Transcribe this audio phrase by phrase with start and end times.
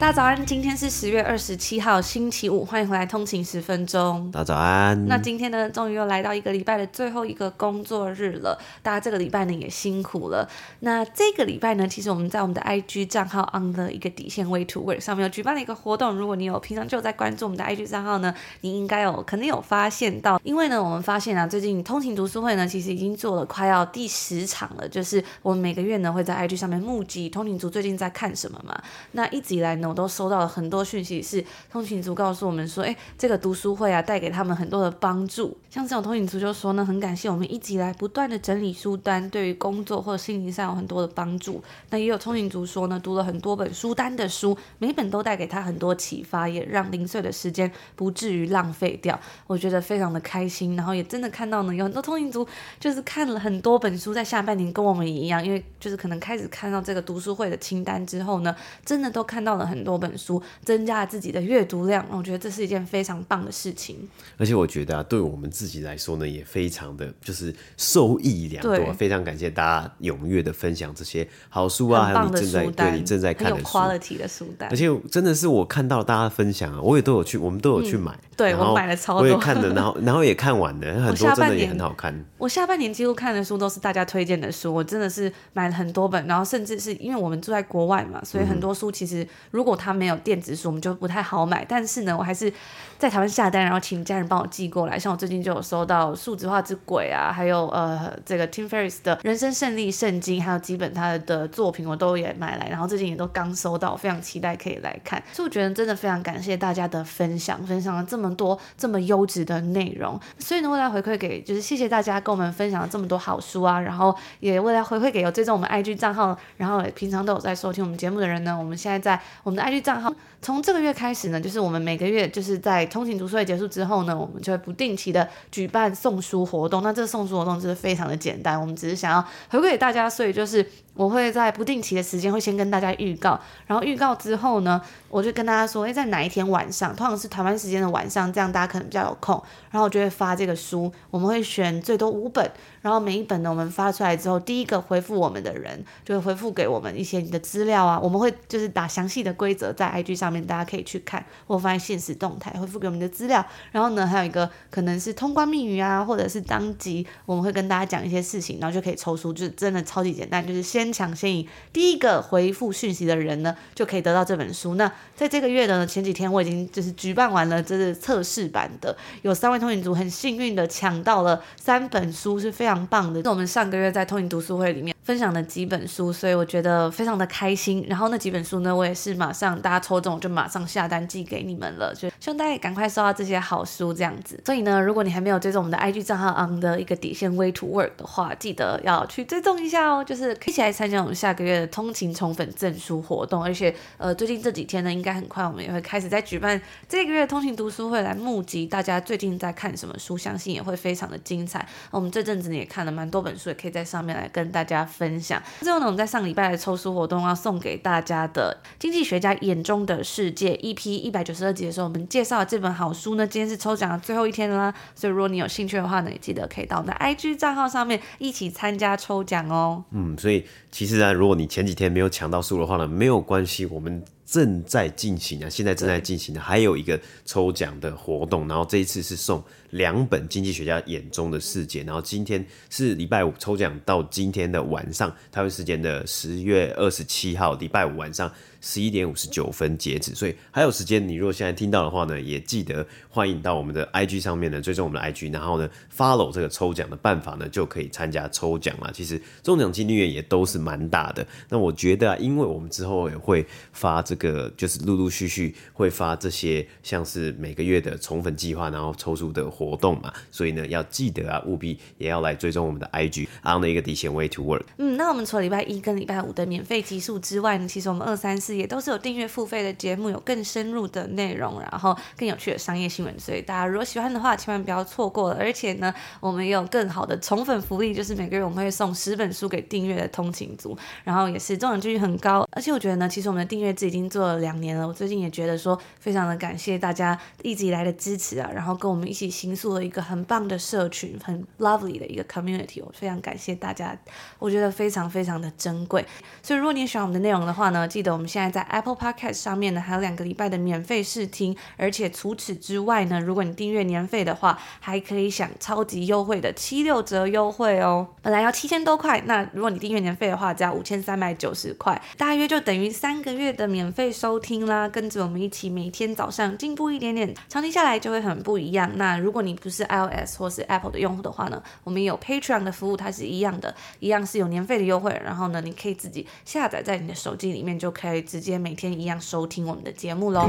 [0.00, 4.30] 大家早安，今天是十月二十七号，星期五，欢迎回来通勤十分钟。
[4.32, 5.06] 大家早安。
[5.06, 10.48] 那今天呢，终于又来到一个礼拜的最后一个工作日了，大家这个礼拜呢也辛苦了。
[10.78, 16.16] 那这个礼拜呢，其实我们在我们的 IG 账号 on the 一个底线 way to work 上面有举办了一个活动。
[16.16, 24.88] 如果你有平常就有在关注我们的 IG 账号呢，你应该有肯定有发现到，因为呢，我们发现啊，最近通勤读书会呢，其实已经做了快要第十场了。
[24.88, 28.82] 就是我们每个月呢会在 IG 上面募集通勤族最近在看什么嘛。
[29.12, 35.56] 那一直以来呢，我都收到了很多讯息，是通勤族告诉我们说，哎，这个读书会啊，带给他们很多的帮助。
[35.68, 41.62] 像这种通勤族就说呢，很感谢我们一直以来不断的整理书单，对于工作或者心灵上有很多的帮助。
[41.90, 49.18] 那也有通勤族说呢，读了很多本书单的书，每本都带给他很多启发，也让零碎的时间不至于浪费掉。
[49.48, 52.46] 我觉得非常的开心，然后也真的看到呢，有很多通勤族
[52.78, 63.96] 就是看了很多本书，在下半年跟我们一样，因为就是可能开始看到这个读书会的清单之后呢，真的都看到了很多本书，增加了自己的阅读量，我觉得这是一件非常棒的事情。
[64.36, 68.92] 而且我觉得啊，对我们自己来说呢，也非常的就是受益良多。
[68.94, 74.68] 非常感谢大家踊跃的分享这些好书啊，还有你正在对你正在看的书，quality 的书单。
[74.70, 78.12] 而且真的是我看到大家分享啊，我也都有去，我们都有去买。
[78.12, 82.14] 嗯、对，我买了超多，我也看了，然后然后也看完了，很多真的也很好看。
[82.38, 90.68] 我下半年几乎看的书都是大家推荐的书，我真的是买了很多本，然后甚至是因为我们住在国外嘛，所以很多书其实如果它没有电子书。
[90.68, 92.52] 我们就不太好买，但是呢，我还是
[92.96, 94.96] 在台湾下单，然后请家人帮我寄过来。
[94.98, 102.68] 像我最近就有收到《数字化之鬼》啊，还有呃这个 Tim Ferris 的人生胜利圣经，还有几本他的作品，我都也买来。
[102.68, 105.20] 然后最近也都刚收到，非常期待可以来看。
[105.32, 110.20] 所以我觉得真的非常感谢大家的分享，分享了这么多这么优质的内容。
[110.38, 120.12] 所以呢，为了回馈给，就是谢谢大家跟我们分享了这么多好书啊，然后也为了回馈给有追踪我们 IG 账号，然后也平常都有在收听我们节目的人呢，我们现在在我们 IG 账号。
[120.42, 126.82] 从这个月开始呢，就是我们每个月就是在通勤读书会结束之后呢，我们就会不定期的举办送书活动。
[126.82, 130.66] 那这个送书活动就是非常的简单，我们只是想要回馈给大家，所以就是。
[130.94, 134.78] 我会在不定期的时间会先跟大家预告，然后预告之后呢，
[135.08, 142.50] 我就跟大家说，诶，在哪一天晚上，通常是台湾时间的晚上，这样大家可能比较有空，然后我就会发这个书，我们会选最多五本，
[142.82, 153.42] 然后每一本呢，我们发出来之后，第一个回复我们的人就会回复给我们一些你的资料啊，我们会就是打详细的规则在 IG 上面，大家可以去看，或放在限时动态回复给我们的资料，
[153.72, 160.90] 然后呢，还有一个可能是通关密语啊，或者是当集，我们会跟大家讲一些事情，然后就可以抽书，就是真的超级简单，就是先。
[160.92, 164.74] 抢先赢，第一个回复讯息的人呢，就可以得到这本书。
[164.74, 173.22] 那在这个月的前几天，我已经就是举办完了，这是测试版的，有三位通勤族很幸运的抢到了三本书，是非常棒的。
[173.22, 177.84] 那我们上个月在通勤读书会里面分享的几本书，所以我觉得非常的开心。
[177.88, 184.40] 然后那几本书呢，我也是马上大家抽中就马上下单寄给你们了，就希望大家也赶快收到这些好书这样子。
[184.46, 190.70] 所以呢，如果你还没有追踪我们的 IG 账号 on 的一个底线 way to work 的话，记得要去追踪一下哦，就是一起来。
[190.80, 201.68] 参加我们下个月的通勤宠粉赠书活动，而且呃，最近这几天呢，应该很快我们也会开始在举办这个月通勤读书会，来募集大家最近在看什么书，相信也会非常的精彩。
[201.90, 205.40] 我们这阵子呢也看了蛮多本书，也可以在上面来跟大家分享。
[205.60, 219.84] 最后呢，我们在上礼拜的抽书活动要送给大家的《经济学家眼中的世界》EP 一百九十二集的时候，我们介绍了这本好书呢，今天是抽奖的最后一天啦，所以如果你有兴趣的话呢，也记得可以到我们的 IG 账号上面一起参加抽奖哦。
[219.92, 220.44] 嗯，所以。
[220.72, 238.32] 其实呢，如果你前几天没有抢到书的话呢，没有关系，我们正在进行啊，现在正在进行的还有一个抽奖的活动，然后这一次是送两本《经济学家眼中的世界》，然后今天是礼拜五抽奖到今天的晚上，台湾时间的十月二十七号礼拜五晚上。
[238.60, 241.00] 十一点五十九分截止，所以还有时间。
[241.00, 248.90] 你如果现在听到的话呢，也记得欢迎到我们的 IG 上面呢，追踪我们的 IG，然后呢 follow 这个抽奖的办法呢，就可以参加抽奖了。
[248.92, 251.26] 其实中奖几率也都是蛮大的。
[251.48, 264.64] 那我觉得啊，因为我们之后也会发这个就是陆陆续续会发这些像是每个月的宠粉计划，然后抽出的活动嘛，所以呢要记得啊，务必也要来追踪我们的 IG on 的一个底线 way to work。
[264.76, 275.38] 嗯，那我们除了礼拜一跟礼拜五的免费集数之外呢，其实我们二三四也都是有订阅付费的节目，有更深入的内容，然后更有趣的商业新闻，所以大家如果喜欢的话，千万不要错过了。
[275.40, 282.46] 而且呢，我们也有更好的宠粉福利，就是每个月我们会送十本书给订阅的通勤族，然后也是中奖几率很高。
[282.52, 293.96] 而且我觉得呢，其实我们的订阅制已经做了两年了，我最近也觉得说，非常的感谢大家一直以来的支持啊，然后跟我们一起形塑了一个很棒的社群，很 lovely 的一个 community，我非常感谢大家，
[294.38, 296.04] 我觉得非常非常的珍贵。
[296.42, 308.06] 所以如果你喜欢我们的内容的话呢，记得我们现在在 Apple Podcast 上面呢还有两个礼拜的免费试听，而且除此之外呢，如果你订阅年费的话，还可以享超级优惠的七六折优惠哦。
[308.22, 314.88] 本来要七千多块，那如果你订阅年费的话，只要五千三百九十块，大约就等于三个月的免费收听啦。
[314.88, 318.90] 跟着我们一起每天早上进步一点点，长期下来就会很不一样。
[318.96, 325.10] 那如果你不是 iOS 或是 Apple 的用户的话呢，我们有 Patreon 的服务，它是一样的，一样是有年费的优惠。
[325.24, 330.48] 然后呢，你可以自己下载在你的手机里面，就可以直接每天一样收听我们的节目喽。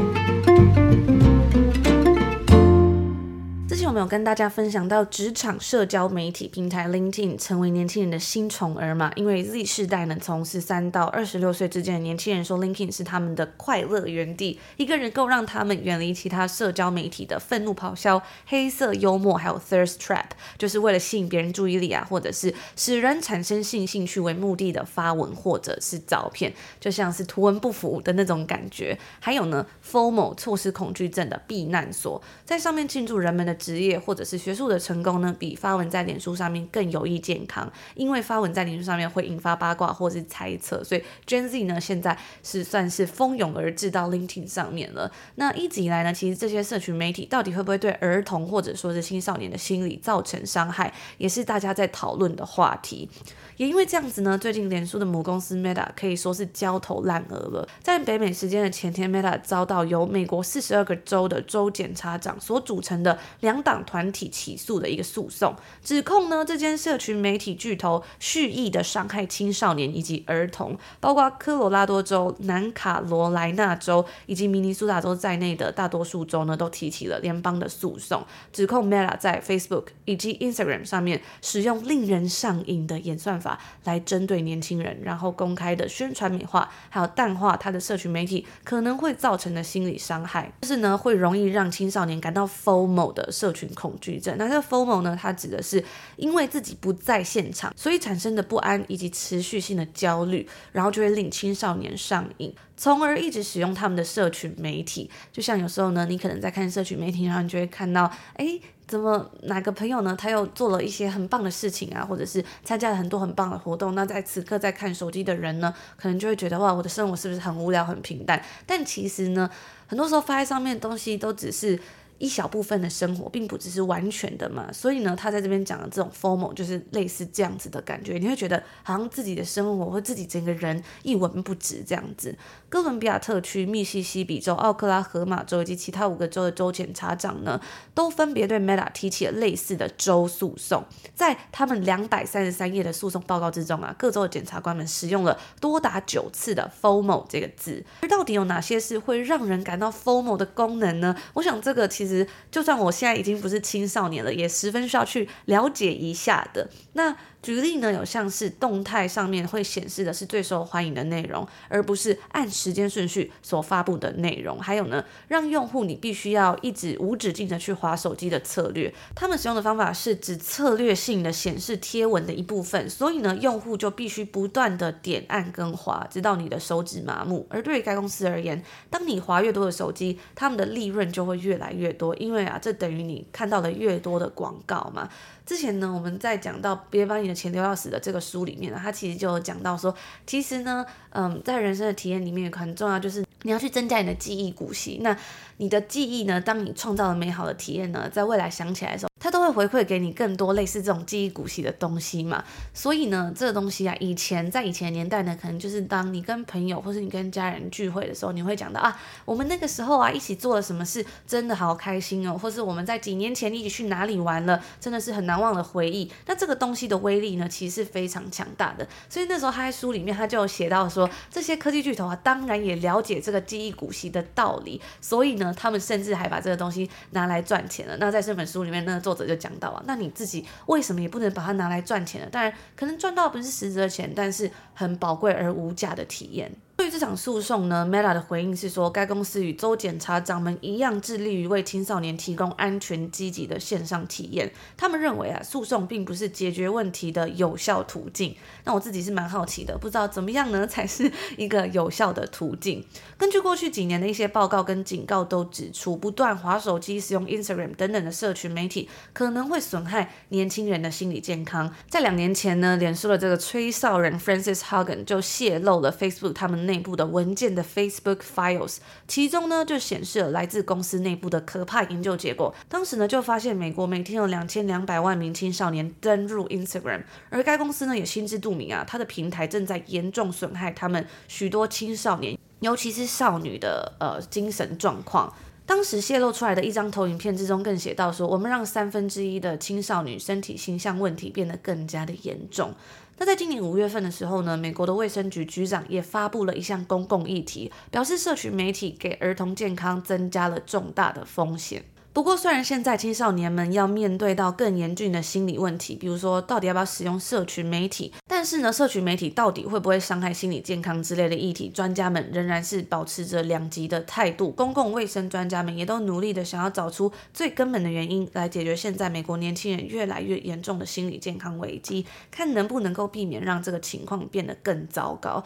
[3.92, 9.12] 我们有跟大家分享到职场社交媒体平台 LinkedIn 成为年轻人的新宠儿嘛？
[9.18, 20.28] 因为 Z 世代呢，从十三到二十六岁之间的年轻人说，LinkedIn 是他们的快乐园地，一个人够让他们远离其他社交媒体的愤怒咆哮、黑色幽默，还有 thirst trap，
[20.58, 28.98] 就是为了吸引别人注意力啊，或者是使人产生性兴趣为目的的发文或者是照片，就像是图文不符的那种感觉。
[29.20, 33.54] 还有呢，FOMO 错失恐惧症的避难所，在上面庆祝人们的。
[33.62, 45.12] 职业或者是学术的成功呢，比发文在脸书上面更有益健康，因为发文在脸书上面会引发八卦或是猜测，所以 Gen Z 呢现在是算是蜂拥而至到 LinkedIn 上面了。
[45.36, 53.10] 那一直以来呢，其实这些社群媒体到底会不会对儿童或者说是青少年的心理造成伤害，也是大家在讨论的话题。
[53.58, 57.68] 也因为这样子呢，最近脸书的母公司 Meta 可以说是焦头烂额了。
[57.84, 83.60] 在北美时间的前天，Meta 遭到由美国四十二个州的州检察长所组成的两党团体起诉的一个诉讼，指控呢这间社群媒体巨头蓄意的伤害青少年以及儿童，包括科罗拉多州、南卡罗来纳州以及明尼苏达州在内的大多数州呢都提起了联邦的诉讼，指控 Meta 在 Facebook 以及 Instagram 上面使用令人上瘾的演算法。
[83.84, 94.36] 来针对年轻人，然后公开的宣传美化，还有淡化他的社群媒体可能会造成的心理伤害，就是呢会容易让青少年感到 FOMO 的社群恐惧症。
[94.38, 95.84] 那这个 FOMO 呢，它指的是
[96.18, 105.10] 因为自己不在现场，所以产生的不安以及持续性的焦虑，然后就会令青少年上瘾，从而一直使用他们的社群媒体。
[105.32, 108.60] 就像有时候呢，你可能在看社群媒体，然后你就会看到，哎。
[108.88, 110.14] 怎么哪个朋友呢？
[110.20, 113.96] 他又做了一些很棒的事情啊，或者是参加了很多很棒的活动。
[113.96, 118.44] 那在此刻在看手机的人呢，可能就会觉得哇，我的生活是不是很无聊、很平淡？
[118.66, 119.50] 但其实呢，
[119.88, 121.80] 很多时候发在上面的东西都只是。
[122.22, 132.38] 一小部分的生活，并不只是完全的嘛，所以呢，他在这边讲的这种 formal 就是类似这样子的感觉，你会觉得好像自己的生活或自己整个人一文不值这样子。
[132.70, 137.60] 哥伦比亚特区、密西西比州、奥克拉荷马州以及其他五个州的州检察长呢，
[137.96, 140.86] 都分别对 Meta 提起了类似的州诉讼。
[141.16, 147.84] 在他们两百三十三页的诉讼报告之中啊，各州的检察官们使用了多达九次的 formal 这个字。
[148.02, 151.16] 而到底有哪些是会让人感到 formal 的功能呢？
[151.34, 152.11] 我想这个其实。
[152.18, 156.70] 实，就算我现在已经不是青少年了，也十分需要去了解一下的。
[156.94, 157.16] 那。
[157.42, 164.60] 举例呢，有像是动态上面会显示的是最受欢迎的内容，而不是按时间顺序所发布的内容。
[164.60, 177.48] 还有呢，让用户你必须要一直无止境的去滑手机的策略，他们使用的方法是只策略性的显示贴文的一部分，所以呢，用户就必须不断的点按跟滑，直到你的手指麻木。
[177.50, 185.10] 而对于该公司而言，当你滑越多的手机，他们的利润就会越来越，因为啊，这等于你看到的越多的广告嘛。
[185.52, 189.94] 之前呢，我们在讲到别把你的钱丢到死的这个书里面呢，他其实就有讲到说，
[190.26, 195.00] 其实呢，嗯，在人生的体验里面很重要，就是你要去增加你的记忆股息。
[195.02, 195.14] 那
[195.58, 202.44] 你的记忆呢，当你创造了美好的体验呢，在未来想起来的时候，它都会回馈给你更多类似这种记忆股息的东西嘛。
[202.74, 216.10] 所以呢，这个东西啊，以前在以前年代呢，可能就是当你跟朋友或是你跟家人聚会的时候，你会讲到啊，我们那个时候啊一起做了什么事，真的好开心哦，或是我们在几年前一起去哪里玩了，真的是很难忘的回忆。
[216.28, 218.88] 那这个东西的威力呢，其实是非常强大的。
[219.10, 227.98] 所以那时候他在书里面他就写到说，这些科技巨头啊，当然也了解这个记忆股息的道理，所以呢，他们甚至还把这个东西拿来赚钱了。
[227.98, 232.28] 那在这本书里面，那个作者就讲到啊，那你自己为什么也不能把它拿来赚钱呢？
[232.32, 236.52] 当然，可能赚到不是实质的钱，但是很宝贵而无价的体验。
[236.92, 244.52] 这场诉讼呢，Meta 的回应是说，该公司与州检察长们一样，致力于为青少年提供安全、积极的线上体验。
[244.76, 248.36] 他们认为啊，诉讼并不是解决问题的有效途径。
[248.66, 252.86] 那我自己是蛮好奇的，不知道怎么样呢才是一个有效的途径。
[253.18, 261.74] 根据过去几年的一些报告跟警告都指出，不断滑手机、使用 Instagram 等等的社群媒体，可能会损害年轻人的心理健康。
[261.90, 272.54] 在两年前呢，脸书的这个吹哨人 Frances Haugen 就泄露了 Facebook 他们内部的文件的 Facebook Files，其中呢就显示了来自公司内部的可怕研究结果。
[272.68, 285.34] 当时呢就发现，美国每天有两千两百万名青少年登入 Instagram，而该公司呢也心知肚明啊，它的平台正在严重损害他们许多青少年，尤其是少女的呃精神状况。
[285.64, 292.74] 当时泄露出来的一张投影片之中，更写到说，我们让三分之一的青少女身体形象问题变得更加的严重。
[293.22, 301.84] 那在今年五月份的时候呢，美国的卫生局局长也发布了一项公共议题，表示社群媒体给儿童健康增加了重大的风险。
[302.14, 314.52] 不过，虽然现在青少年们要面对到更严峻的心理问题，比如说到底要不要使用社群媒体，但是呢，社群媒体到底会不会伤害心理健康之类的议题，专家们仍然是保持着两极的态度。
[314.52, 325.42] 公共卫生专家们也都努力的想要找出最根本的原因，来解决现在美国年轻人越来越严重的心理健康危机，看能不能够避免让这个情况变得更糟糕。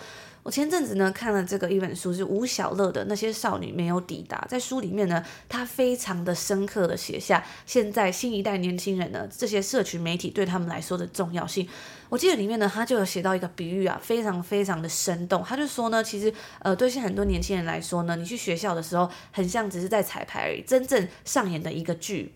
[0.46, 4.46] 我前阵子呢看了这个一本书，是吴小乐的那些少女没有抵达。
[4.48, 11.68] 在书里面呢，他非常的深刻的写下现在新一代年轻人呢这些社群媒体对他们来说的重要性。
[12.10, 15.44] 我记得里面呢，他就有写到一个比喻啊，非常非常的生动。
[15.44, 22.36] 他就说呢，其实呃，对现在很多年轻人来说呢，你去学校的时候，很像只是在彩排而已，真正上演的一个剧。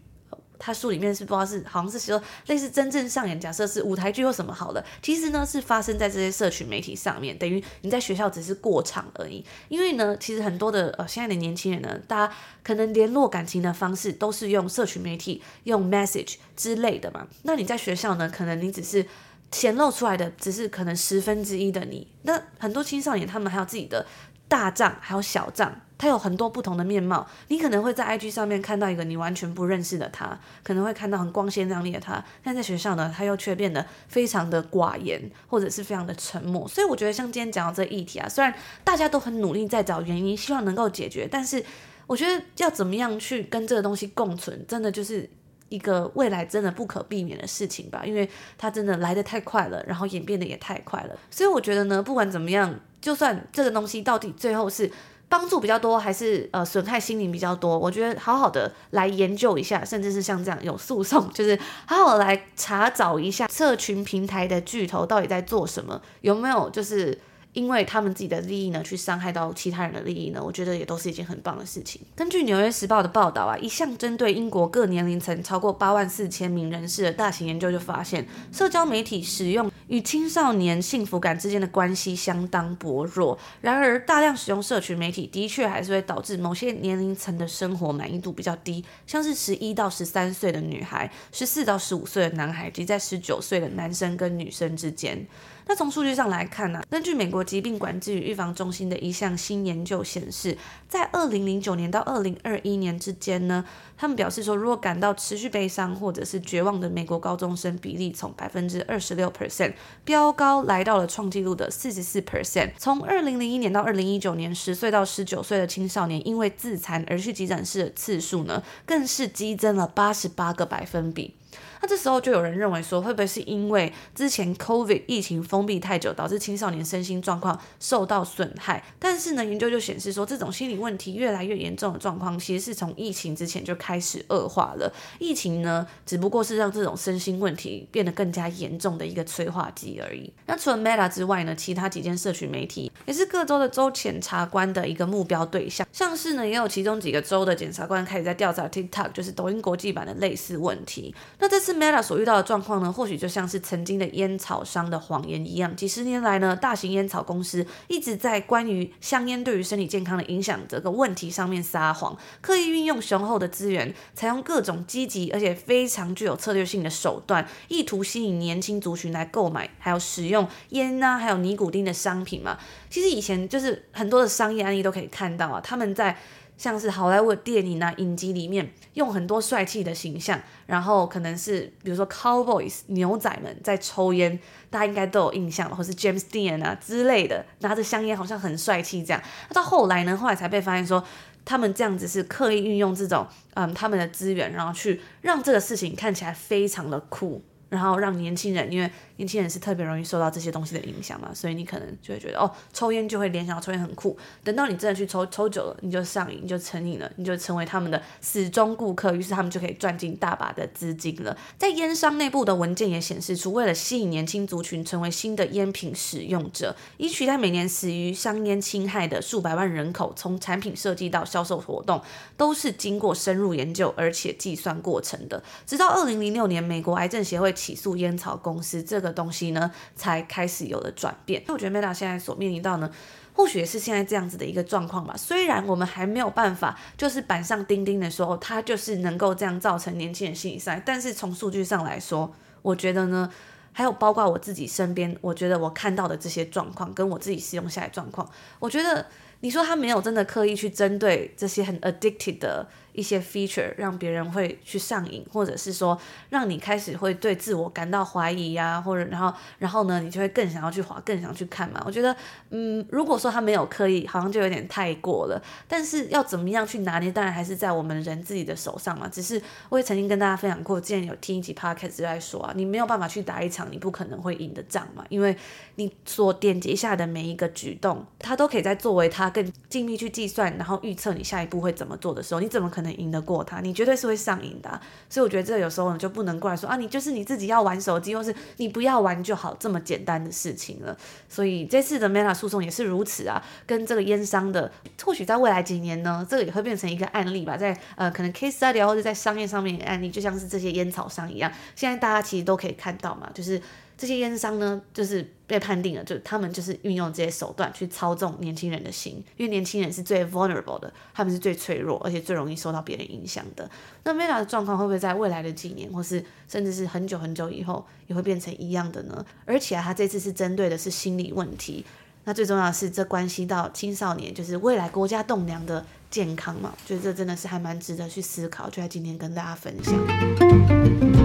[0.59, 9.43] 他书里面是不知道是好像是说类似真正上演，假设是舞台剧或什么好了，其实呢是发生在这些社群媒体上面，等于你在学校只是过场而已。
[9.69, 17.25] 因为呢，其实很多的呃现在的年轻人呢，大家可能联络感情的方式都是用社群媒体、用 message 之类的嘛。
[17.43, 19.05] 那你在学校呢，可能你只是
[19.51, 22.07] 显露出来的只是可能十分之一的你。
[22.23, 24.05] 那很多青少年他们还有自己的
[24.49, 25.73] 大账，还有小账。
[25.97, 36.65] 他有很多不同的面貌，你可能会在 IG 上面看到一个你完全不认识的他，可能会看到很光鲜亮丽的他，但在学校呢，他又却变得非常的寡言，或者是非常的沉默。
[36.69, 38.53] 所以我觉得像今天讲到这个议题啊，虽然
[38.85, 41.61] 大家都很努力在找原因，希望能够解决，但是
[42.07, 45.29] 我觉得要怎么样去跟这个东西共存，真的就是
[45.69, 51.15] 一个未来真的不可避免的事情吧，因为它真的来得太快了，然后演变得也太快了。
[51.31, 54.91] 所以我觉得呢，不管怎么样，就算这个东西到底最后是。
[55.31, 57.77] 帮助比较多，还是呃损害心灵比较多？
[57.77, 67.15] 我觉得好好的来研究一下，甚至是像这样有诉讼，就是好好来查找一下社群平台的巨头到底在做什么，有没有就是。
[67.53, 71.99] 因为他们自己的利益呢，去伤害到其他人的利益呢，我觉得也都是一件很棒的事情。
[72.15, 83.37] 根据《纽约时报》的报道啊，一项针对英国各年龄层超过八万四千名人士的大型研究就发现，社交媒体使用与青少年幸福感之间的关系相当薄弱。
[83.61, 95.25] 然而，大量使用社群媒体的确还是会导致某些年龄层的生活满意度比较低，像是十一到十三岁的女孩、十四到十五岁的男孩及在十九岁的男生跟女生之间。
[95.69, 100.57] 那从数据上来看呢、啊，根据美国疾病管制与预防中心的一项新研究显示，
[100.87, 103.63] 在二零零九年到二零二一年之间呢，
[103.95, 109.73] 他们表示说，如果感到持续悲伤或者是绝望的美国高中生比例从百分之二十六 percent
[110.03, 112.71] 飙高，来到了创纪录的四十四 percent。
[112.79, 121.35] 从二零零一年到二零一九年，十岁到十九岁的青少年因为自残而去急诊室的次数呢，更是激增了八十八个百分比。
[121.81, 128.83] 那这时候就有人认为说，会不会是因为之前 COVID 疫情封闭太久，导致青少年身心状况受到损害？
[128.99, 134.91] 但是呢，研究就显示说，这种心理问题越来越严重的状况，其实是从疫情之前就开始恶化了。
[135.19, 140.31] 疫情呢，只不过是让这种身心问题变得更加严重的一个催化剂而已。
[140.45, 145.87] 那除了 Meta 之外呢，其他几间社群媒体也是各州的州检察官的一个目标对象。
[145.91, 151.13] 像是呢，也有其中几个州的检察官开始在调查 TikTok，就是抖音国际版的类似问题。
[151.39, 151.79] 那这次。
[151.79, 155.73] Meta 所遇到的状况呢，或许就像是曾经的烟草商的谎言一样。
[155.77, 172.57] 几十年来呢，大型烟草公司一直在关于香烟对于身体健康的影响这个问题上面撒谎，刻意运用雄厚的资源，采用各种积极而且非常具有策略性的手段，意图吸引年轻族群来购买，还有使用烟啊，还有尼古丁的商品嘛。
[172.89, 176.17] 其实以前就是很多的商业案例都可以看到啊，他们在。
[176.59, 184.37] 像是好莱坞电影啊、影集里面用很多帅气的形象，然后可能是比如说 cowboys 牛仔们在抽烟，
[184.69, 189.23] 大家应该都有印象，或是 James Dean 啊之类的，拿着香烟好像很帅气这样。
[189.47, 191.01] 那到后来呢，后来才被发现说，
[191.45, 198.91] 他们这样子是刻意运用这种嗯他们的资源，然后去让这个事情看起来非常的酷，然后让年轻人因为。
[199.19, 204.17] 年轻人是特别容易受到这些东西的影响嘛，所以你可能就会觉得哦，抽烟就会联想到抽烟很酷。
[204.45, 211.35] 等到你真的去抽，抽久了你就上瘾，你就成瘾了，你就成为他们的死忠顾客，于是他们就可以赚进大把的资金了。
[211.57, 222.01] 在烟商内部的文件也显示出，为了吸引年轻族群成为新的烟品使用者，以取代每年死于香烟侵害的数百万人口，从产品设计到销售活动
[222.37, 225.43] 都是经过深入研究而且计算过程的。
[225.67, 229.08] 直到二零零六年，美国癌症协会起诉烟草公司这个。
[229.11, 231.43] 东西呢，才开始有了转变。
[231.47, 232.89] 我觉得 Meta 现在所面临到呢，
[233.33, 235.15] 或许也是现在这样子的一个状况吧。
[235.17, 243.31] 虽然我们还没有办法，就是板上钉钉的说，它就是能够这样造成年轻人心理伤，但是从数据上来说，我觉得呢，
[243.71, 249.05] 还有包括我自己身边，我觉得我看到的这些状况，跟我自己使用下来状况，我觉得
[249.41, 252.67] 你说他没有真的刻意去针对这些很 addicted 的。
[252.99, 255.97] 一些 feature 让别人会去上瘾，或者是说
[256.29, 261.81] 让你开始会对自我感到怀疑、啊，或者然后然后呢，你就会更想要去滑，更想去看嘛。
[261.85, 262.13] 我觉得，
[262.49, 265.41] 嗯，如果说他没有刻意，好像就有点太过了。
[265.67, 269.07] 但是要怎么样去拿捏，当然还是在我们人自己的手上嘛。
[269.07, 275.35] 只是我也曾经跟大家分享过，之前有听一集 podcast 在说啊，你没有办法去打一场你不可能会赢的仗嘛，因为
[275.75, 283.59] 你所点击下的每一个举动，它都可以在作为它更精密去计算，然后预测你下一步会怎么做的时候，你怎么可能赢得过他？
[283.61, 284.79] 你绝对是会上瘾的，
[285.09, 290.97] 所以我觉得这有时候你，就不能过来说啊，你就是你自己要玩手机，或是你不要玩就好，这么简单的事情了。
[291.27, 294.71] 所以这次的 Meta 诉讼也是如此啊，跟这个烟商的，
[295.03, 303.61] 或许在未来几年呢，这个也会变成一个案例吧，在呃可能 case study 或者在商业上面的案例，就像是这些烟草商一样，现在大家其实都可以看到嘛，就是。
[303.99, 313.69] 这些烟商呢，就是被判定了，就他们就是运用这些手段去操纵年轻人的心，因为年轻人是最 vulnerable 的，他们是最脆弱，而且最容易受到别人影响的。
[314.05, 319.25] 那 Meta 的状况会不会在未来的几年，或是甚至是很久很久以后，也会变成一样的呢？
[319.43, 321.85] 而且啊，他这次是针对的是心理问题，
[322.23, 331.18] 那最重要的是这关系到青少年，就是未来国家栋梁的健康嘛，我觉得这真的是还蛮值得去思考，就在今天跟大家分享。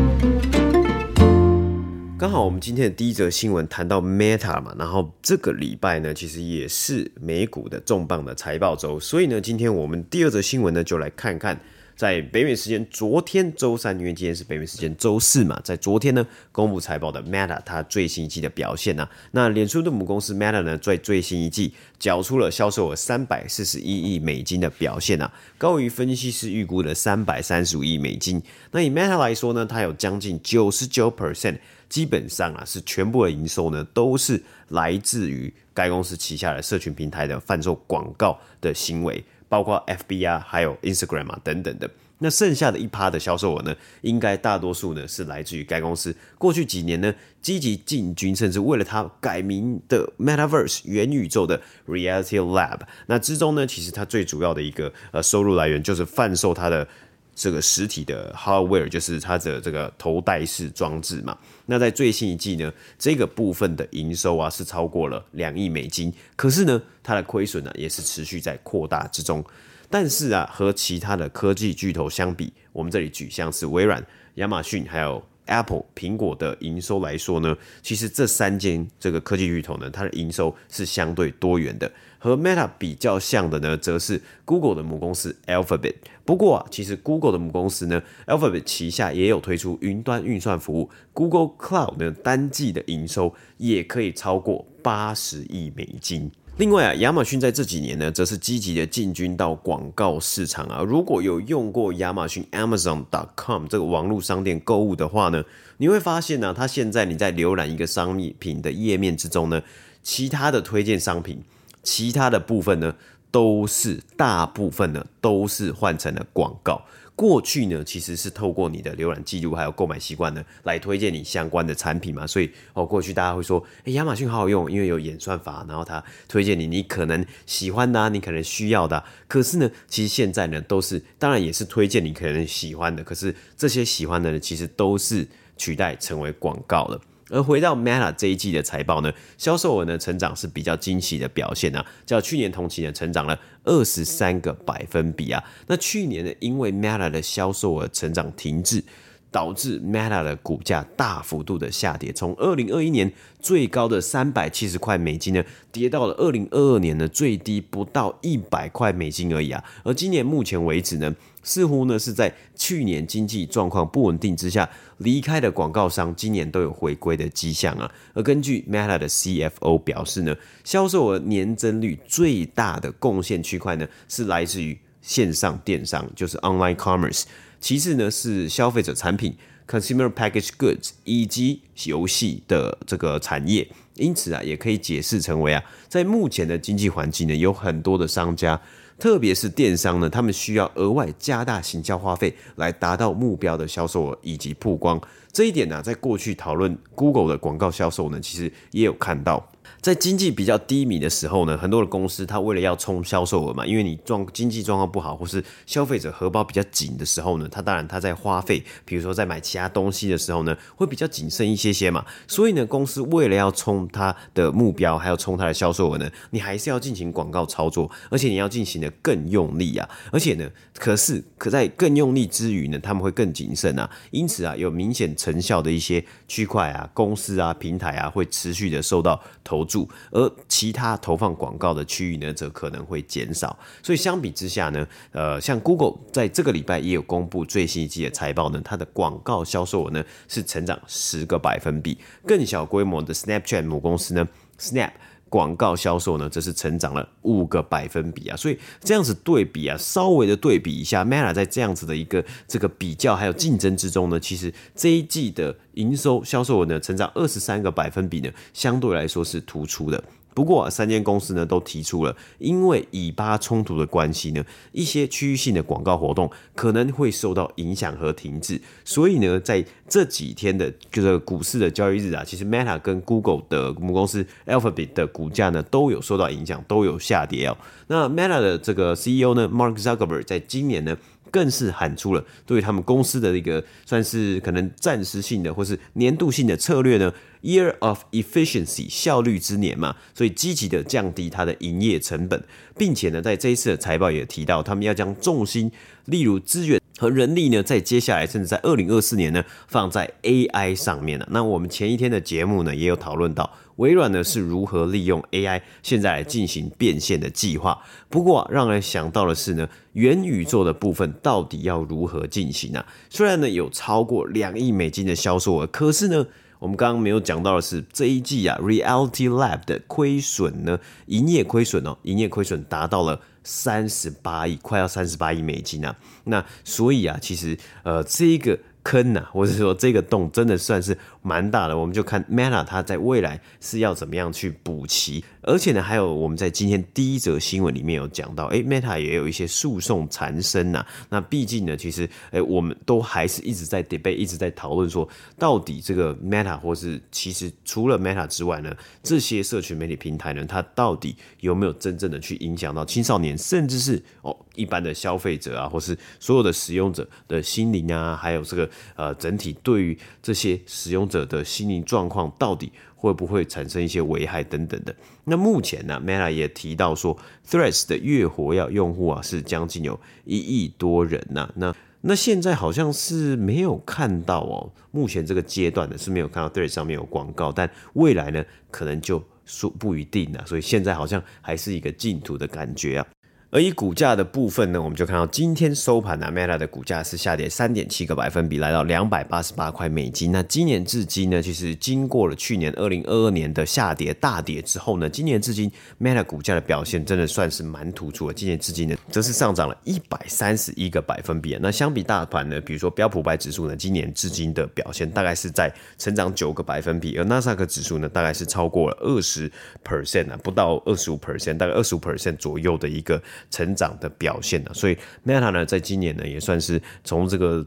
[2.16, 11.60] 刚好我们今天的第一则新闻谈到 Meta 嘛，然后这个礼拜呢，其实也是美股的重磅的财报周，所以呢，今天我们第二则新闻呢，就来看看
[11.96, 28.40] 在北美时间昨天周三，因为今天是北美时间周四嘛，在昨天呢公布财报的 Meta 它最新一季的表现啊，那脸书的母公司 Meta 呢，在最新一季缴出了销售额三百四十一亿美金的表现啊，高于分析师预估的三百三十五亿美金。
[28.70, 31.58] 那以 Meta 来说呢，它有将近九十九 percent。
[31.94, 41.88] 基本上啊，是全部的营收呢，都是来自于该公司旗下的社群平台的贩售广告的行为，包括 FB 啊，还有 Instagram 啊等等的。
[42.18, 52.80] 那剩下的一趴的销售额呢，应该大多数呢是来自于该公司过去几年呢积极进军，甚至为了它改名的 Metaverse 元宇宙的 Reality Lab。
[53.06, 56.88] 那之中呢，其实它最主要的一个呃收入来源就是贩售它的。
[57.34, 61.36] 这个实体的 hardware 就是它的这个头戴式装置嘛。
[61.66, 66.12] 那在最新一季呢，这个部分的营收啊是超过了两亿美金。
[66.36, 69.44] 可是呢，它的亏损呢也是持续在扩大之中。
[69.90, 74.04] 但是啊，和其他的科技巨头相比，我们这里举像是微软、
[74.36, 81.90] 亚马逊还有 Apple 苹果的营收来说呢，其实这三间这个科技巨头呢，它的营收是相对多元的。
[82.24, 85.96] 和 Meta 比较像的呢，则是 Google 的母公司 Alphabet。
[86.24, 96.30] 不过啊，其实 Google 的母公司呢，Alphabet 旗下也有推出云端运算服务，Google Cloud 呢，单季的营收也可以超过八十亿美金。
[96.56, 100.82] 另外啊，亚马逊在这几年呢，则是积极的进军到广告市场啊。
[100.82, 105.44] 如果有用过亚马逊 Amazon.com 这个网络商店购物的话呢，
[105.76, 109.60] 你会发现呢、啊，它现在你在浏览一个商品的页面之中呢，
[110.02, 111.42] 其他的推荐商品，
[111.84, 112.96] 其他的部分呢，
[113.30, 116.82] 都是大部分呢都是换成了广告。
[117.16, 122.26] 过去呢，其实是透过你的浏览记录还有购买习惯呢，来推荐你相关的产品嘛。
[122.26, 129.04] 所以哦，过去大家会说，诶，亚马逊好好用，因为有演算法，然后它推荐你你可能喜欢的啊，你可能需要的。
[129.28, 135.24] 可是呢，其实现在呢，都是当然也是推荐你可能喜欢的，可是这些喜欢的呢，其实都是
[135.56, 137.00] 取代成为广告了。
[137.30, 145.42] 而回到 Meta 这一季的财报呢，销售额呢成长是比较惊喜的表现啊，较去年同期呢成长了二十三个百分比啊。
[145.66, 148.84] 那去年呢，因为 Meta 的销售额成长停滞，
[149.30, 153.10] 导致 Meta 的股价大幅度的下跌，从二零二一年
[153.40, 159.64] 最高的三百七十块美金呢，跌到了二零二二年的最低不到一百块美金而已啊。
[159.82, 161.12] 而今年目前为止呢，
[161.44, 167.88] 似乎呢是在去年经济状况不稳定之下离开的广告商，今年都有回归的迹象啊。
[168.14, 177.24] 而根据 Meta 的 CFO 表示呢，销售额年增率最大的贡献区块呢是来自于线上电商，就是 Online Commerce。
[177.60, 179.36] 其次呢是消费者产品
[179.68, 183.68] （Consumer Package Goods 以及游戏的这个产业。
[183.96, 188.60] 因此啊，也可以解释成为啊，在目前的经济环境呢，有很多的商家。
[188.98, 195.00] 特别是电商呢，他们需要额外加大行销花费来达到目标的销售额以及曝光。
[195.32, 199.50] 这一点呢，在过去讨论 Google 的广告销售呢，其实也有看到。
[199.84, 212.02] 在经济比较低迷的时候呢，很多的公司它为了要冲销售额嘛，因为你状经济状况不好，或是消费者荷包比较紧的时候呢，它当然它在花费，比如说在买其他东西的时候呢，会比较谨慎一些些嘛。
[212.26, 219.86] 所以呢，公司为了要冲它的目标，还要冲它的销售额呢，你还是要进行广告操作，而且你要进行的更用力啊。
[220.10, 223.90] 而且呢，可是可在更用力之余呢，他们会更谨慎啊。
[224.12, 229.62] 因此啊，有明显成效的一些区块啊、公司啊、平台啊，会持续的受到投
[230.10, 233.58] 而其他投放广告的区域呢，则可能会减少。
[233.82, 241.96] 所以相比之下呢，呃，像 Google 在这个礼拜也有公布最新一季的财报呢，它的广告销售额呢是成长十个百分比。
[242.26, 244.90] 更小规模的 Snapchat 母公司呢，Snap。
[245.34, 260.04] 广告销售呢，则是成长了五个百分比啊，所以这样子对比啊，稍微的对比一下，Meta 在这样子的一个这个比较还有竞争之中呢，其实这一季的营收销售额呢，成长二十三个百分比呢，相对来说是突出的。
[260.34, 268.60] 不过，三间公司呢都提出了，因为以巴冲突的关系呢，一些区域性的广告活动可能会受到影响和停滞。
[268.84, 277.56] 所以呢，在这几天的这个股市的交易日啊，其实 Meta 跟 Google 的母公司 Alphabet 的股价呢都有受到影响，都有下跌哦。
[277.86, 280.96] 那 Meta 的这个 CEO 呢，Mark Zuckerberg 在今年呢，
[281.34, 292.40] 更是喊出了对他们公司的一个算是可能暂时性的或是年度性的策略呢，Year of Efficiency 效率之年嘛，所以积极的降低它的营业成本，
[292.78, 295.72] 并且呢，在这一次的财报也提到，他们要将重心，
[296.04, 301.26] 例如资源和人力呢，在接下来甚至在二零二四年呢，放在 AI 上面了。
[301.30, 303.50] 那我们前一天的节目呢，也有讨论到。
[303.76, 307.76] 微软呢是如何利用 AI 现在来进行变现的计划？
[308.08, 312.84] 不过啊，让人想到的是呢，元宇宙的部分到底要如何进行呢？
[313.10, 316.24] 虽然呢有超过两亿美金的销售额，可是呢，
[316.60, 325.94] 我们刚刚没有讲到的是这一季啊，Reality Lab 的亏损呢，营业亏损哦，营业亏损达到了三十八亿，快要三十八亿美金啊。
[326.24, 328.58] 那所以啊，其实呃，这一个。
[328.86, 330.94] 坑呐、啊，或者说这个洞真的算是
[331.26, 340.84] 蛮大的，我们就看 Meta 它在未来是要怎么样去补齐，而且呢，还有我们在今天第一则新闻里面有讲到，诶 Meta 也有一些诉讼缠身呐。
[341.08, 345.08] 那毕竟呢，其实诶我们都还是一直在 debate，一直在讨论说，
[345.38, 358.68] 到底这个 Meta 或是其实除了 Meta 之外呢，这些社群媒体平台呢，它到底有没有真正的去影响到青少年，甚至是哦一般的消费者啊，或是所有的使用者的心灵啊，还有这个。
[358.96, 364.94] 呃，整体对于这些使用者者的心灵状况，到底会不会产生一些危害等等的？
[365.24, 367.16] 那目前呢，Meta 也提到说
[367.48, 383.06] ，Threads 的月活跃用户啊是将近有一亿多人呐、那那现在好像是没有看到哦，目前这个阶段呢是没有看到 Threads 上面有广告，但未来呢可能就说不一定啊，所以现在好像还是一个净土的感觉啊。
[383.54, 390.32] 而以股价的部分呢，我们就看到今天收盘呢，Meta 的股价是下跌三点七个百分比，来到两百八十八块美金。
[390.32, 398.34] 那今年至今呢，其实经过了去年二零二二年的下跌大跌之后呢，今年至今 Meta 股价的表现真的算是蛮突出的。
[398.34, 401.56] 今年至今呢，则是上涨了一百三十一个百分比。
[401.62, 409.48] 那相比大盘呢，比如说标普白指数呢，今年至今的表现大概是在成长九个百分比，而纳斯达克指数呢，大概是超过了二十
[409.84, 413.22] percent 啊，不到二十五 percent，大概二十五 percent 左右的一个。
[413.50, 417.64] 成长的表现呢，所以 Meta 呢，在今年呢，也算是从这个，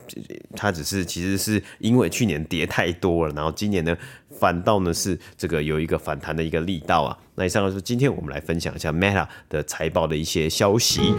[0.56, 3.98] 它只是其实是因为去年跌太多了，然后今年呢，
[4.40, 7.18] 反倒呢是这个有一个反弹的一个力道啊。
[7.36, 11.14] 那以上就是今天我们来分享一下 Meta 的财报的一些消息。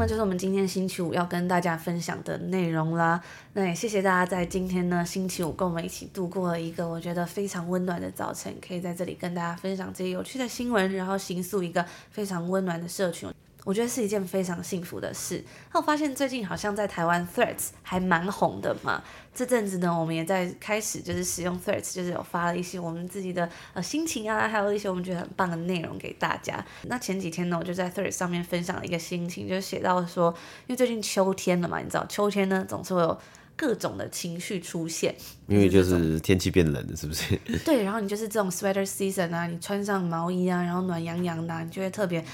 [0.00, 3.20] 那就是我们今天星期五要跟大家分享的内容啦。
[3.52, 13.28] 那也谢谢大家在今天呢星期五跟我们一起度过了一个我觉得非常温暖的早晨，可以在这里跟大家分享这些有趣的新闻，然后形塑一个非常温暖的社群。
[13.64, 15.44] 我觉得是一件非常幸福的事。
[15.72, 19.02] 那我发现最近好像在台湾 Threads 还蛮红的嘛。
[19.34, 26.64] 这阵子呢，我们也在开始就是使用 Threads，就是有发了一些我们自己的呃心情啊，还有一些我们觉得很棒的内容给大家。
[26.82, 30.34] 那前几天呢，我就在 Threads 上面分享了一个心情，就写到说，
[30.66, 33.18] 因为最近秋天了嘛，你知道秋天呢总是会有
[33.54, 35.14] 各种的情绪出现，
[35.46, 37.36] 因为就是天气变冷了，是不是？
[37.64, 42.24] 对，然后你就是这种 sweater season 啊，你穿上毛衣啊，然后暖洋洋的啊，你就会特别。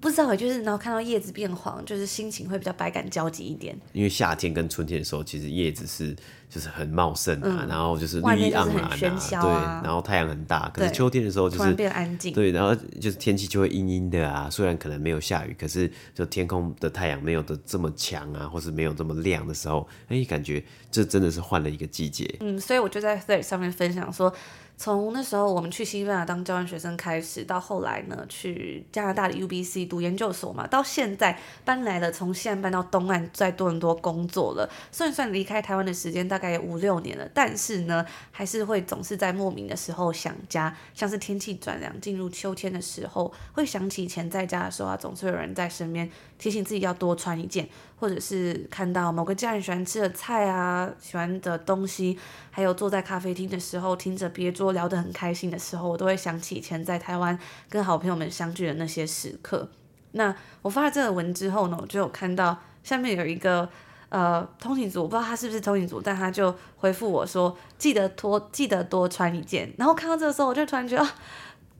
[0.00, 3.76] 不知道欸，就是然后看到叶子变黄，就是心情会比较百感交集一点。
[3.92, 6.14] 因为夏天跟春天的时候，其实叶子是
[6.48, 9.50] 就是很茂盛啊，嗯、然后就是绿意盎然啊，啊对，
[9.84, 10.68] 然后太阳很大。
[10.68, 14.48] 可是秋天的时候就是变安静，对，然后就是天气就会阴阴的啊。
[14.50, 22.32] 虽然可能没有下雨，可是就天空的太阳没有的这么强啊，或是没有这么亮的时候，哎，感觉这真的是换了一个季节。
[22.40, 24.32] 嗯，所以我就在 Threads 上面分享说。
[24.78, 34.68] 从那时候我们去西班牙当交换学生开始，到后来呢去加拿大的 UBC 读研究所嘛，到现在搬来了，从西岸搬到东岸，在多伦多工作了。
[34.92, 47.66] 算算离开台湾的时间大概有五六年了，但是呢，还是会总是在莫名的时候想家，像是天气转凉，进入秋天的时候，会想起以前在家的时候啊，总是有人在身边提醒自己要多穿一件。
[47.98, 52.18] 或者是看到某个家人喜欢吃的菜啊，喜欢的东西，
[52.50, 57.38] 还有坐在咖啡厅的时候，听着别桌聊得很开心的时候，我都会想起以前在台湾
[57.70, 59.66] 跟好朋友们相聚的那些时刻。
[60.12, 63.66] 那我发了这个文之后呢，我就有看到下面有一个
[64.10, 69.72] 呃通勤族，我不知道他是不是通勤族，但他就回复我说，记得多记得多穿一件。
[69.78, 71.10] 然后看到这个时候，我就突然觉得，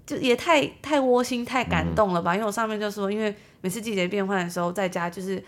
[0.07, 2.35] 就也太太窝心、太感动了吧？
[2.35, 5.45] 因为我上面就说，因为每次季节变换的时候，在家就是。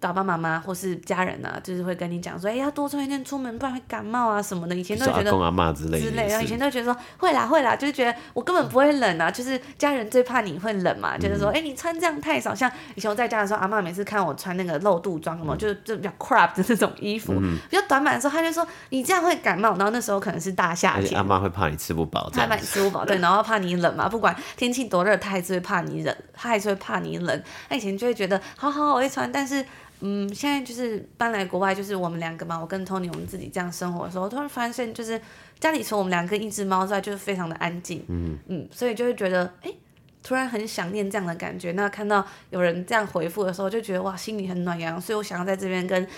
[0.00, 4.74] 爸爸妈妈或是家人啊，就是会跟你讲说，哎、欸，要多穿一件出门，不然会感冒啊什么的。
[4.74, 12.54] 以前都觉得阿妈之类，之类，然后以前都觉得说会啦会啦，就是觉得我根本不会冷啊，就是家人最怕你会冷嘛，嗯、就是说，哎、欸，你穿这样太少。
[12.54, 19.70] 像以前我在家的时候，阿妈每次看我穿那个露肚装什么，就 就比较 crop 的那种衣服，嗯、比较短版的时候，她就说你这样会感冒。
[19.76, 27.42] 然后那时候可能是大夏天，阿妈会怕你吃不饱，他怕你吃不饱，对，然后怕你冷嘛，不管天气多热，她还是会怕你冷，他还是会怕你冷。
[27.68, 29.64] 他以前就会觉得好好我会穿，但是。
[30.02, 35.20] 嗯，现在就是搬来国外，就是我们两个嘛，我跟 Tony 我们自己这样生活的时候，突然发现就是
[35.58, 38.02] 家里除了我们两个一只猫之外，就是非常的安静。
[38.08, 39.78] 嗯嗯，所以就会觉得，哎、欸，
[40.22, 41.72] 突然很想念这样的感觉。
[41.72, 44.98] 那看到有人这样回复的时候，就觉得哇，心里很暖洋洋。
[44.98, 46.08] 所以我想要在这边跟，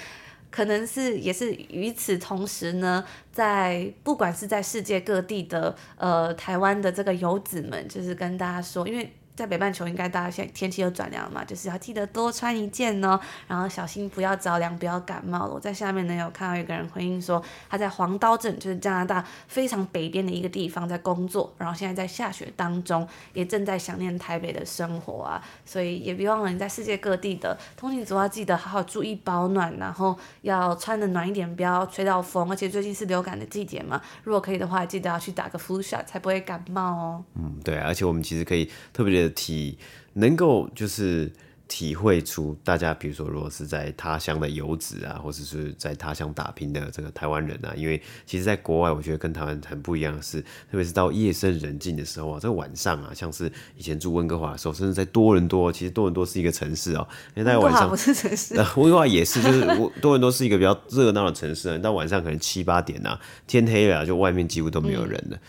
[0.48, 9.12] 可能是也是与此同时呢，在不管是在世界各地的呃台湾的这个游子们，就是跟大家说，因为。
[9.34, 13.18] 在北半球，应该大家现在天气又转凉了嘛，就是要记得多穿一件哦，
[13.48, 15.54] 然后小心不要着凉，不要感冒了。
[15.54, 37.24] 我在下面呢有看到一个人回应说，他在黄刀镇，就是加拿大非常北边的一个地方在工作，然后现在在下雪当中，也正在想念台北的生活啊，所以也别忘了你在世界各地的通勤族要记得好好注意保暖，然后要穿得暖一点，不要吹到风，而且最近是流感的季节嘛，如果可以的话，记得要去打个 flu shot 才不会感冒哦。
[37.36, 39.32] 嗯，对，而且我们其实可以特别的。
[39.34, 39.76] 体
[40.12, 41.32] 能够就是
[41.66, 59.64] 体会出大家，比如说，如果是在他乡的游子啊，或者是在他乡打拼的这个台湾人啊，因为其实，在国外，我觉得跟台湾很不一样的是，特别是到夜深人静的时候啊，这个晚上啊，像是以前住温哥华的时候，甚至在多伦多，其实多伦多是一个城市哦，因为大家晚上不是城市， 温哥华也是，就是
[60.02, 65.36] 多伦多是一个比较热闹的城市啊，到晚上可能七八点啊，天黑了，就外面几乎都没有人了。
[65.36, 65.40] 嗯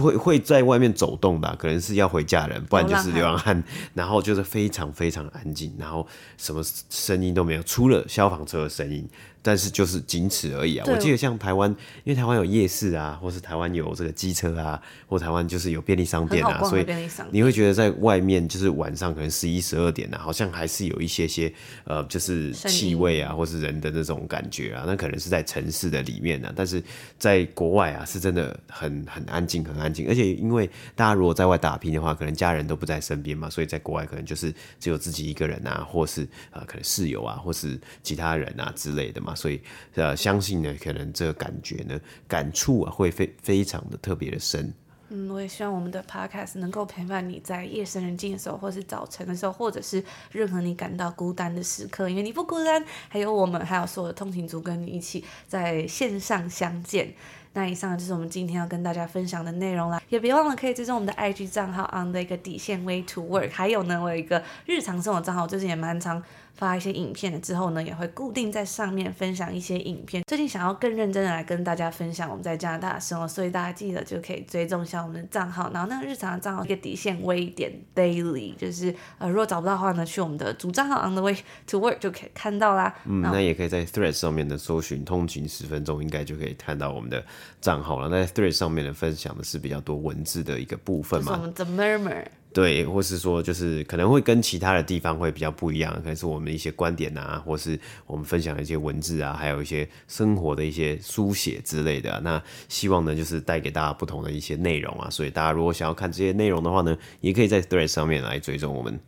[0.00, 3.62] 会会在外面走动的，可能是要回家人，不然就是流浪汉。
[3.94, 9.08] 然后就是非常非常安静，然后什么声音都没有，除了消防车的声音。
[9.42, 10.86] 但是就是仅此而已啊。
[10.88, 11.70] 我记得像台湾，
[12.04, 16.86] 因为台湾有夜市啊，或是台湾有这个机车啊，或台湾就是有便利商店啊，所以
[17.30, 21.52] 你会觉得在外面就是晚上可能十一十二点啊，好像还是有一些些
[21.84, 26.82] 呃，就是气味啊，或是人的那种感觉啊，那可能是在城市的里面啊，但是
[27.18, 30.06] 在国外啊，是真的很很安静，很安静。
[30.08, 39.29] 而且因为大家如果在外打拼的话，可能家人都不在身边嘛，所以在国外可能就是只有自己一个人啊，或是呃可能室友啊，或是其他人啊之类的嘛。
[39.34, 39.60] 所以，
[39.94, 44.72] 呃，相信呢，可能这个感觉呢，感触啊，会非非常的特别的深。
[45.12, 57.12] 嗯，我也希望我们的 podcast 能够陪伴你在夜深人静的时候，或是早晨的时候，或者是任何你感到孤单的时刻，因为你不孤单，还有我们，还有所有的通勤族跟你一起在线上相见。
[57.52, 66.22] 那以上就是我们今天要跟大家分享的内容啦，也别忘了可以追踪我们的 IG 账号 on 的一个底线 way to work，还有呢，我有一个日常生活账号，最近也蛮常
[66.60, 70.22] 发一些影片的，之后呢也会固定在上面分享一些影片。
[70.26, 81.34] 最近想要更认真的来跟大家分享我们在加拿大的生活，所以大家记得就可以追踪一下我们的账号，然后那个日常的账号一个底线 way 点 daily，就是呃如果找不到的话呢，去我们的主账号 on the way
[81.66, 82.94] to work 就可以看到啦。
[83.06, 87.24] 嗯，那也可以在 Threads 上面的搜寻通勤十分钟，应该就可以看到我们的
[87.62, 88.08] 账号了。
[88.10, 91.26] 那在 Threads 上面的分享的是比较多文字的一个部分嘛？
[91.26, 92.24] 就是我们 The Murmur。
[92.52, 102.20] 对，或是说，就是可能会跟其他的地方会比较不一样，可能是我们的一些观点啊，或是我们分享的一些文字啊，还有一些生活的一些书写之类的啊。
[102.24, 105.08] 那希望呢，就是带给大家不同的一些内容啊。
[105.08, 108.98] 所以大家如果想要看这些内容的话呢，也可以在 Threads 上面来追踪我们。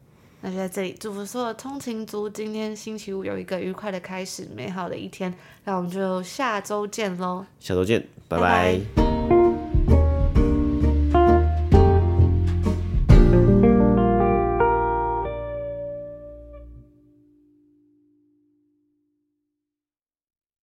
[0.41, 5.33] 那就在这里祝福所有通勤族，今天星期五有一个愉快的开始，美好的一天。
[5.65, 7.47] 那我们就下周见喽！
[7.61, 8.79] 下周见，拜拜。
[8.95, 9.42] 拜拜。